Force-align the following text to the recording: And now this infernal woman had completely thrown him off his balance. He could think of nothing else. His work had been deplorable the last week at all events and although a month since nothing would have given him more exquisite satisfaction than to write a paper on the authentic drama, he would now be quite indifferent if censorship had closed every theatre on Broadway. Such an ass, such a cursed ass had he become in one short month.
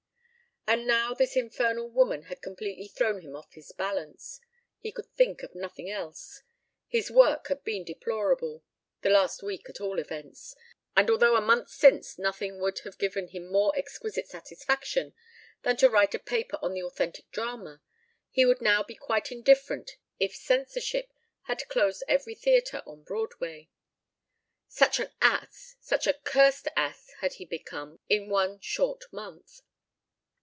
And 0.67 0.87
now 0.87 1.13
this 1.13 1.35
infernal 1.35 1.89
woman 1.89 2.23
had 2.25 2.41
completely 2.41 2.87
thrown 2.87 3.21
him 3.23 3.35
off 3.35 3.51
his 3.55 3.73
balance. 3.73 4.39
He 4.79 4.89
could 4.93 5.07
think 5.09 5.43
of 5.43 5.53
nothing 5.53 5.89
else. 5.89 6.43
His 6.87 7.11
work 7.11 7.47
had 7.47 7.65
been 7.65 7.83
deplorable 7.83 8.63
the 9.01 9.09
last 9.09 9.43
week 9.43 9.67
at 9.69 9.81
all 9.81 9.99
events 9.99 10.55
and 10.95 11.09
although 11.09 11.35
a 11.35 11.41
month 11.41 11.69
since 11.71 12.17
nothing 12.17 12.61
would 12.61 12.79
have 12.85 12.97
given 12.97 13.29
him 13.29 13.51
more 13.51 13.77
exquisite 13.77 14.29
satisfaction 14.29 15.13
than 15.63 15.75
to 15.77 15.89
write 15.89 16.15
a 16.15 16.19
paper 16.19 16.57
on 16.61 16.73
the 16.73 16.83
authentic 16.83 17.29
drama, 17.31 17.81
he 18.29 18.45
would 18.45 18.61
now 18.61 18.81
be 18.81 18.95
quite 18.95 19.29
indifferent 19.29 19.97
if 20.19 20.33
censorship 20.33 21.11
had 21.47 21.67
closed 21.67 22.01
every 22.07 22.35
theatre 22.35 22.81
on 22.85 23.03
Broadway. 23.03 23.67
Such 24.69 25.01
an 25.01 25.09
ass, 25.21 25.75
such 25.81 26.07
a 26.07 26.13
cursed 26.13 26.69
ass 26.77 27.11
had 27.19 27.33
he 27.33 27.45
become 27.45 27.99
in 28.07 28.29
one 28.29 28.61
short 28.61 29.11
month. 29.11 29.61